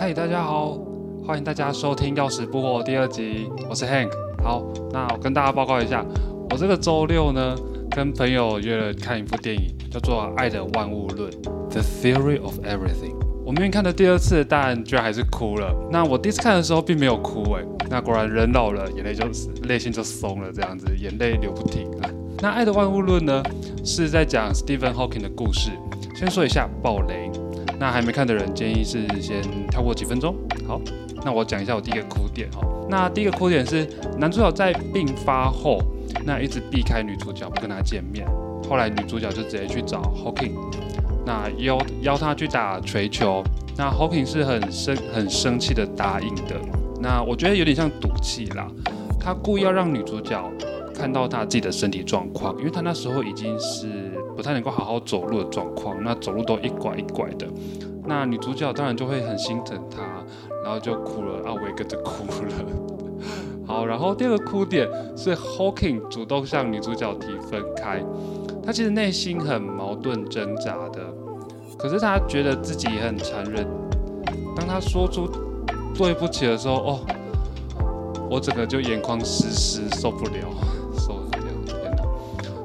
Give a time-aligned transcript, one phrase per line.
[0.00, 0.78] 嗨，大家好，
[1.26, 4.08] 欢迎大家收听《钥匙不活》第二集，我是 Hank。
[4.42, 6.02] 好，那我跟大家报告一下，
[6.48, 7.54] 我这个周六呢，
[7.90, 11.30] 跟朋友约了看一部电影，叫做《爱的万物论》
[11.68, 13.14] （The Theory of Everything）。
[13.44, 15.70] 我明明看的第二次，但居然还是哭了。
[15.92, 19.26] 那我第一次看的时候并没有哭，诶，那果然人老了，眼泪就
[19.68, 22.08] 泪腺就松了，这样子，眼泪流不停啊。
[22.40, 23.42] 那《爱的万物论》呢，
[23.84, 25.70] 是在讲 Stephen Hawking 的故事。
[26.14, 27.30] 先说一下暴雷。
[27.80, 30.36] 那还没看的人，建议是先跳过几分钟。
[30.68, 30.78] 好，
[31.24, 32.60] 那我讲一下我第一个哭点哈。
[32.90, 35.82] 那第一个哭点是男主角在病发后，
[36.26, 38.26] 那一直避开女主角，不跟她见面。
[38.68, 40.52] 后来女主角就直接去找 Hawking，
[41.24, 43.42] 那邀邀他去打锤球。
[43.78, 46.60] 那 Hawking 是很生很生气的答应的。
[47.00, 48.68] 那我觉得有点像赌气啦，
[49.18, 50.38] 他故意要让女主角
[50.94, 54.12] 看到他自己的身体状况，因为他那时候已经是。
[54.40, 57.46] 不太能够好好走路的状况，那走路都一拐一拐的，
[58.06, 60.00] 那女主角当然就会很心疼他，
[60.64, 62.54] 然后就哭了，啊，我也跟着哭了。
[63.68, 68.02] 好，然后第二个哭点是 Hawking 主动向女主角提分开，
[68.64, 71.00] 他其实内心很矛盾挣扎的，
[71.76, 73.66] 可是他觉得自己也很残忍。
[74.56, 75.28] 当他说出
[75.94, 77.00] 对不起的时候，哦，
[78.30, 80.48] 我整个就眼眶湿湿，受不了。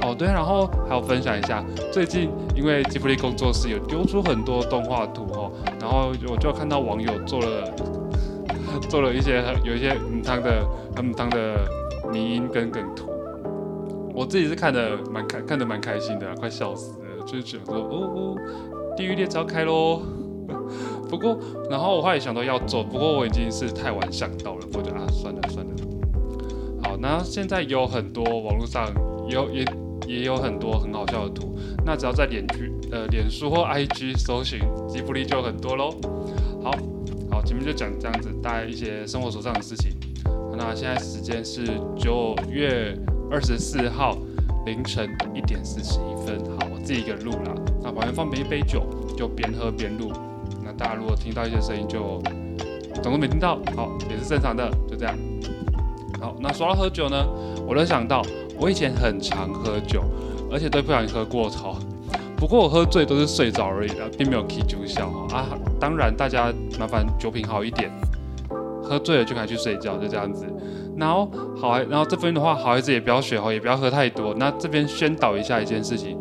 [0.00, 7.64] 哦对，然后还有分享一下，最近因为吉卜力工作室有丢出很多动画图哦，然后我就看到网友做了
[8.88, 10.64] 做了一些有一些很汤的
[10.96, 11.56] 很汤的
[12.12, 13.10] 迷音跟梗图，
[14.14, 18.36] 我自己是看的蛮开看的蛮开心的，快笑死了，就是觉得说哦哦，
[18.96, 20.00] 地狱列车开喽。
[21.10, 21.36] 不过
[21.68, 25.72] 然后我后来想到要做，不过我已经是太晚想到了，我就啊算了算了。
[26.84, 28.86] 好，那现在有很多网络上
[29.28, 29.64] 有也。
[30.08, 35.94] 也有很多很好笑的图，那只要在脸剧呃脸书或 IG 搜寻吉卜力就很多喽。
[36.64, 36.72] 好，
[37.30, 39.92] 好，前面就讲这样子，大概一些生活所上的事情。
[40.56, 41.62] 那现在时间是
[41.96, 42.96] 九月
[43.30, 44.16] 二十四号
[44.64, 46.38] 凌晨一点四十一分。
[46.58, 47.54] 好，我自己一个人录啦。
[47.82, 48.82] 那旁边放边一杯酒，
[49.14, 50.10] 就边喝边录。
[50.64, 52.18] 那大家如果听到一些声音，就
[53.02, 55.14] 总共没听到，好，也是正常的，就这样。
[56.18, 57.26] 好，那说到喝酒呢，
[57.66, 58.22] 我能想到。
[58.60, 60.02] 我以前很常喝酒，
[60.50, 61.76] 而且都不小心喝过头。
[62.36, 65.46] 不过我喝醉都是睡着而已的，并没有 K 酒笑啊。
[65.80, 67.90] 当然，大家麻烦酒品好一点，
[68.82, 70.46] 喝醉了就赶紧去睡觉，就这样子。
[70.96, 74.32] 然后好，然后这边的话，好孩子也不要学哦，也不要喝太多。
[74.38, 76.16] 那这边宣导一下一件事情，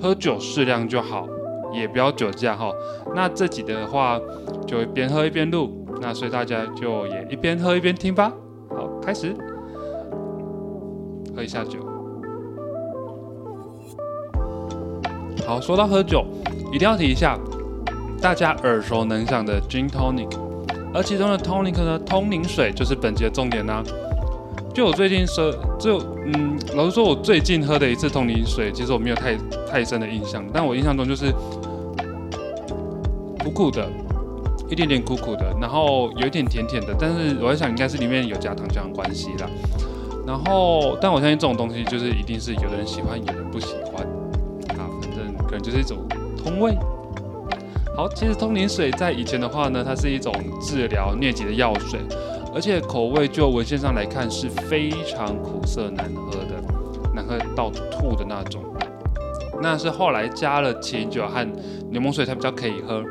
[0.00, 1.26] 喝酒适量就好，
[1.72, 2.70] 也不要酒驾哈。
[3.14, 4.20] 那这集的话，
[4.66, 8.30] 就边喝一边录，那所以大家就也一边喝一边听吧。
[8.68, 9.34] 好，开始。
[11.34, 11.78] 喝一下酒。
[15.46, 16.24] 好，说到喝酒，
[16.72, 17.38] 一定要提一下
[18.20, 20.30] 大家耳熟能详的 Gin Tonic，
[20.94, 23.82] 而其中的 Tonic 呢，通灵水就是本节的重点啦。
[24.72, 29.36] 就我最近说，就嗯，老实说，我最近喝的一次通灵水，其实我没有太
[29.70, 31.30] 太深的印象，但我印象中就是
[33.38, 33.86] 苦苦的，
[34.68, 39.48] 一点点苦苦的，然后有一点甜甜的，但是我在想，应该是里面有加糖浆的关系啦。
[40.26, 44.04] 然后，但我相信这种东西就是一定是有的人喜欢，有人不喜欢
[44.78, 44.88] 啊。
[45.02, 45.98] 反正可能就是一种
[46.36, 46.76] 通味。
[47.94, 52.00] 好，其实通灵水在以前的话呢，它是一种治疗疟疾的药水，
[52.54, 56.60] 而且口味就文献上来看是非常苦涩难喝的，
[57.14, 58.62] 难喝到吐的那种。
[59.62, 61.46] 那是后来加了麒麟酒和
[61.90, 63.02] 柠檬水才比较可以喝，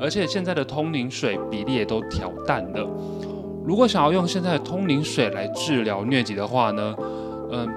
[0.00, 2.88] 而且现在的通灵水比例也都调淡了。
[3.66, 6.94] 如果想要用现在的通灵水来治疗疟疾的话呢，
[7.50, 7.68] 嗯，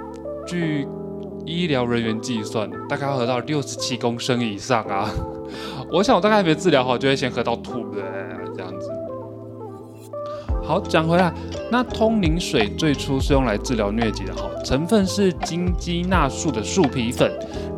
[0.46, 0.88] 据
[1.46, 5.10] 医疗人员计算，大概要喝到六十七公升以上啊。
[5.92, 8.04] 我想我大概还没治疗好，就会先喝到吐的
[8.56, 8.92] 这样子。
[10.64, 11.34] 好，讲回来，
[11.72, 17.32] 那通灵水最初是用来治疗疟疾的，哈，成分是金鸡纳树的树皮粉，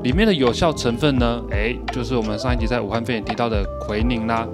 [0.04, 4.46] 里面的有效成分呢，哎，就是我们上一集在武汉肺炎提到的奎宁啦。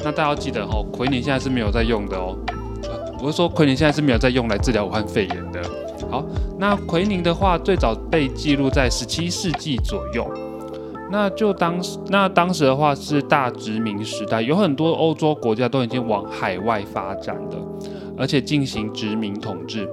[0.00, 2.36] 那大家要记得哦，奎宁现在是没有在用的哦。
[3.22, 5.60] 我是说，奎宁现在是没有在用来治疗武汉肺炎的。
[6.10, 6.24] 好，
[6.58, 10.26] 那奎宁的话，最早被记录在十七世纪左右。
[11.10, 17.56] 那就当时，那当时的话是大殖民时代，有很多欧洲国家都已经往海外发展了，
[18.18, 19.88] 而且进行殖民统治。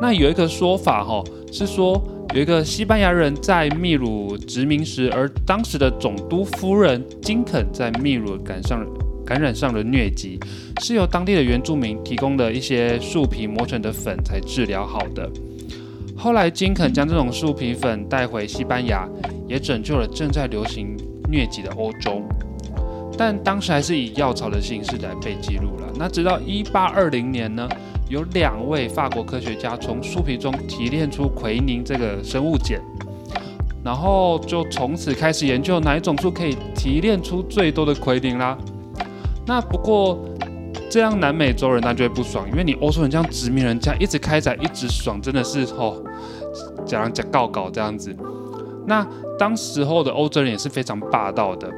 [0.00, 2.00] 那有一个说法，哈，是说
[2.34, 8.84] 有一个西班牙人在秘鲁殖民时，而当时的总督夫人金肯在秘鲁赶上。
[9.30, 10.40] 感染上了疟疾，
[10.80, 15.30] 是由当地的原住民提供的一些树皮磨成的粉才治疗好的。
[16.16, 19.08] 后来金肯将这种树皮粉带回西班牙，
[19.46, 20.96] 也拯救了正在流行
[21.30, 22.20] 疟疾的欧洲。
[23.16, 25.86] 但当时还是以药草的形式来被记录了。
[25.96, 27.68] 那直到一八二零年呢，
[28.08, 32.80] 有两位法国科学家从树皮中提炼出奎宁这个生物碱，
[33.84, 38.58] 然后就从此开始研究哪一种树可以提炼出最多的奎宁啦。
[39.50, 40.16] 那不过
[40.88, 46.00] 这样南美洲人那就会不爽，因为你欧洲人这样殖民人家一直开采一直爽，真的是哦，
[46.86, 48.14] 讲讲告告这样子。
[48.86, 49.04] 那
[49.36, 51.68] 当时候的欧洲人也是非常霸道的，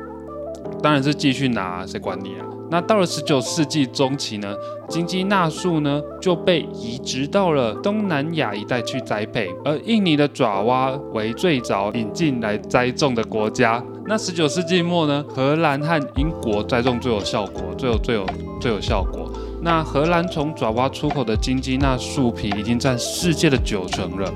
[0.82, 2.44] 当然是继续拿，谁管你啊？
[2.70, 4.54] 那到了十九世纪中期呢，
[4.86, 13.82] 金鸡纳树呢就被移植到了东南亚一带去栽培，而印尼的爪哇为最早引进来栽种的国家。
[14.04, 18.26] 那十九世纪末呢，荷兰和英国栽种最有效果，最有最有
[18.60, 19.31] 最有效果。
[19.62, 24.32] 那荷兰从爪哇出口的金鸡纳树皮已经占世界的九成了。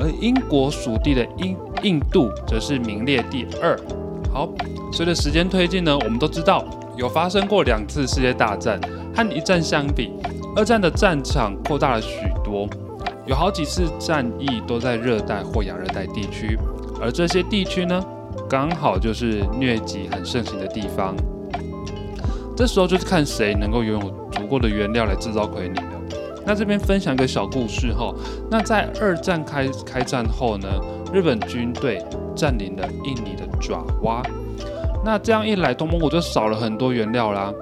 [0.00, 3.78] 而英国属地的印印度则是名列第二。
[4.32, 4.48] 好，
[4.90, 6.64] 随着时间推进呢，我们都知道
[6.96, 8.80] 有发生过两次世界大战，
[9.14, 10.10] 和一战相比，
[10.56, 12.08] 二战的战场扩大了许
[12.42, 12.66] 多，
[13.26, 16.58] 有好几次战役都在热带或亚热带地区，
[17.00, 18.04] 而这些地区呢，
[18.48, 21.14] 刚好就是疟疾很盛行的地方。
[22.56, 25.82] 这时候就是看谁能够拥有足够的原料来制造奎宁。
[26.46, 28.14] 那这边分享一个小故事哈。
[28.50, 30.68] 那在二战开开战后呢，
[31.12, 32.04] 日本军队
[32.36, 34.22] 占领了印尼的爪哇。
[35.04, 37.52] 那这样一来，东蒙古就少了很多原料啦。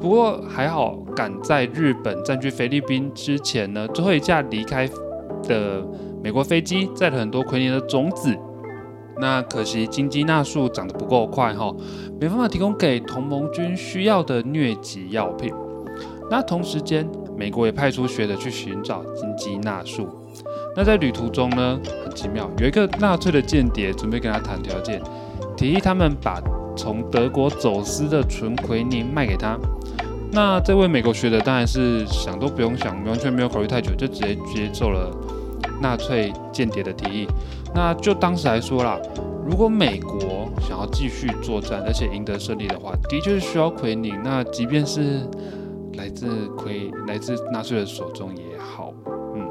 [0.00, 4.88] 不过还好，赶在日本占据菲律宾之前呢，最后一架离开
[5.44, 5.86] 的
[6.22, 8.36] 美国飞机载了很多奎宁的种子。
[9.20, 11.74] 那可惜金鸡纳树长得不够快哈，
[12.20, 15.52] 没办法提供给同盟军需要的疟疾药品。
[16.30, 17.08] 那同时间。
[17.34, 20.06] 美国也派出学者去寻找金鸡纳树。
[20.76, 25.02] 那在旅途中呢，很奇妙，有一个纳粹的间谍准备跟他谈条件，
[25.56, 26.40] 提议他们把
[26.76, 29.58] 从德国走私的纯奎宁卖给他。
[30.30, 35.10] 那这位美国学者当然是想都不用想，完全没有考虑太久，就直接接受了
[35.82, 37.26] 纳粹间谍的提议。
[37.74, 38.98] 那就当时来说啦，
[39.44, 44.18] 如果美国想要继续作战，而且赢得胜利的话，的确是需要奎宁。
[44.22, 45.28] 那即便是
[45.94, 48.94] 来自奎来自纳粹的手中也好，
[49.34, 49.46] 嗯，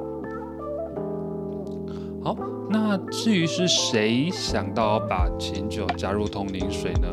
[2.23, 2.35] 好，
[2.69, 7.07] 那至于是谁想到把琴酒加入通灵水呢？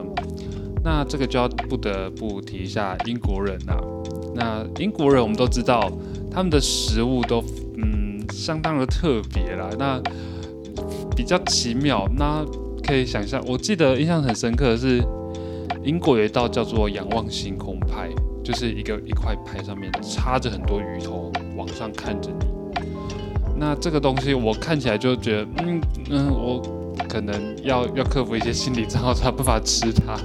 [0.85, 3.77] 那这个就要不得不提一下英国人啦。
[4.35, 5.91] 那英国人我们都知道，
[6.31, 7.43] 他们的食物都
[7.77, 7.98] 嗯
[8.39, 10.01] 相当的特别啦，那
[11.17, 12.09] 比较奇妙。
[12.17, 12.45] 那
[12.87, 15.03] 可以想象，我记得印象很深刻的是，
[15.85, 18.09] 英国有一道叫做仰望星空派。
[18.45, 22.47] 就是一个一块牌上面插着很多鱼头，往上看着你。
[23.59, 26.63] 那这个东西我看起来就觉得，嗯嗯，我
[27.11, 30.17] 可能要要克服一些心理障碍，才办法吃它。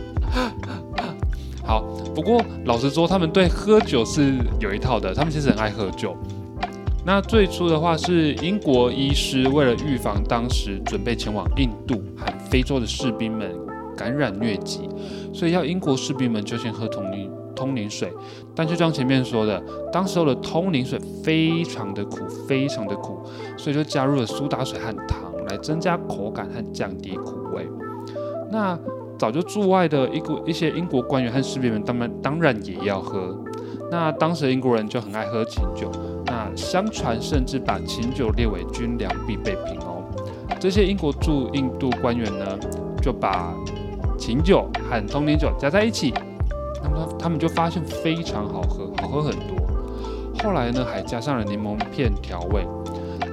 [1.66, 1.82] 好，
[2.16, 6.16] 不过老实说，他们对喝酒是有一套的，他们其实很爱喝酒。
[7.06, 13.52] 那最初的话是英国医师为了预防当时准备前往印度和非洲的士兵们
[13.96, 14.90] 感染疟疾，
[15.34, 17.30] 所以要英国士兵们就先喝通灵。
[17.56, 18.12] 通灵水，
[18.56, 23.22] 但就像前面说的，当时候的通灵水非常的苦，非常的苦，
[23.56, 27.70] 所以就加入了苏打水和糖来增加口感和降低苦味。
[28.52, 28.78] 那
[29.20, 33.40] 早就驻外的一国一些英国官员和士兵们，当然当然也要喝。
[33.92, 35.92] 那当时英国人就很爱喝琴酒，
[36.34, 40.04] 那相传甚至把琴酒列为军粮必备品哦。
[40.60, 42.58] 这些英国驻印度官员呢，
[43.00, 43.54] 就把
[44.18, 46.12] 琴酒和通灵酒加在一起。
[46.82, 49.56] 他们他们就发现非常好喝，好喝很多。
[50.44, 52.66] 后来呢，还加上了柠檬片调味。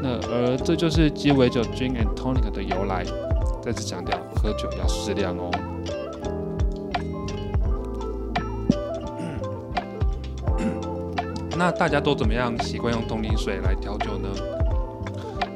[0.02, 3.02] 那而这就是鸡尾酒 Gin and Tonic 的由来。
[3.62, 5.50] 再次强调，喝酒要适量哦。
[11.61, 14.29] 那大家都怎么样习惯用通灵水来调酒呢？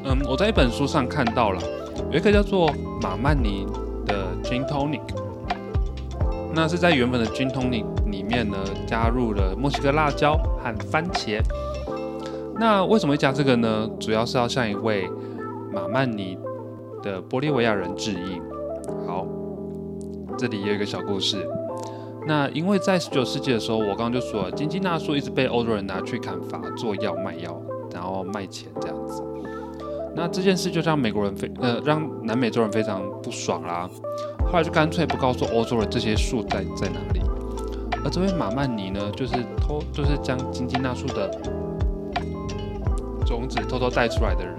[0.05, 1.59] 嗯，我在一本书上看到了，
[2.13, 2.71] 有一个叫做
[3.01, 3.67] 马曼尼
[4.05, 5.01] 的 Gin Tonic。
[6.55, 11.41] 那是在原本的军通里里面呢，加入了墨西哥辣椒和番茄。
[12.61, 13.89] 那为什么会加这个呢？
[13.99, 15.09] 主要是要向一位
[15.73, 16.37] 马曼尼
[17.03, 18.43] 的玻利维亚人致意。
[19.07, 19.27] 好，
[20.37, 21.49] 这里有一个小故事。
[22.27, 27.61] 那因为在十九世纪的时候，我刚刚就说了，金鸡纳树一直被欧洲人拿去砍伐、做药、卖药，
[27.93, 29.23] 然后卖钱这样子。
[30.17, 33.91] 那这件事就让美国人非呃让南美洲人非常不爽啦。
[34.47, 37.21] 后来就干脆不告诉欧洲人这些树在在哪里，
[38.05, 41.31] 而这位马曼尼呢，就是偷，就是将金鸡纳树的
[43.27, 44.57] 种子偷偷带出来的人，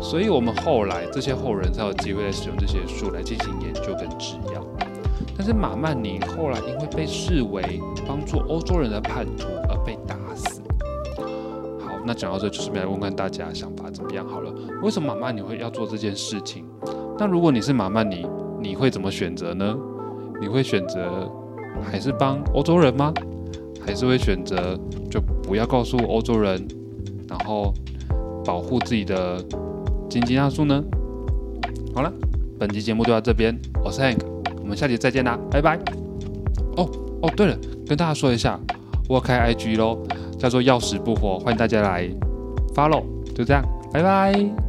[0.00, 4.64] 所以我们后来这些后人才有机会来使用这些树来进行研究跟制药。
[5.36, 10.60] 但是马曼尼后来因为被视为帮助欧洲人的叛徒而被打死。
[11.80, 14.52] 好，那讲到这，就是来问问大家想法怎么样好了。
[14.82, 16.64] 为什么马曼尼会要做这件事情？
[17.18, 18.26] 那如果你是马曼尼，
[18.60, 19.76] 你会怎么选择呢？
[20.40, 21.30] 你会选择
[21.82, 23.12] 还是帮欧洲人吗？
[23.84, 24.78] 还是会选择
[25.10, 26.66] 就不要告诉欧洲人，
[27.28, 27.72] 然后
[28.44, 29.44] 保护自己的
[30.08, 30.82] 经济要素呢？
[31.94, 32.12] 好了，
[32.58, 34.18] 本期节目就到这边，我是 Hank，
[34.62, 35.76] 我们下期再见啦，拜拜。
[36.76, 36.88] 哦
[37.20, 38.58] 哦，对了，跟大家说一下，
[39.08, 39.98] 我开 IG 喽，
[40.38, 42.08] 叫做要死不活，欢迎大家来
[42.74, 43.02] follow，
[43.34, 44.61] 就这样，拜拜。